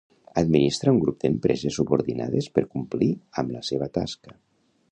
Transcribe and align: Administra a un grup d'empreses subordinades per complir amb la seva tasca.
Administra 0.41 0.89
a 0.91 0.93
un 0.95 1.01
grup 1.03 1.19
d'empreses 1.23 1.77
subordinades 1.81 2.47
per 2.55 2.65
complir 2.73 3.11
amb 3.43 3.55
la 3.59 3.65
seva 3.69 3.89
tasca. 3.99 4.35